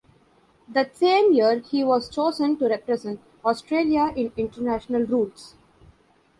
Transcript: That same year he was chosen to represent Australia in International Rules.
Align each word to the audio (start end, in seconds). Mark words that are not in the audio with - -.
That 0.67 0.95
same 0.97 1.31
year 1.31 1.59
he 1.59 1.83
was 1.83 2.09
chosen 2.09 2.57
to 2.57 2.67
represent 2.67 3.19
Australia 3.45 4.11
in 4.15 4.31
International 4.35 5.03
Rules. 5.03 5.53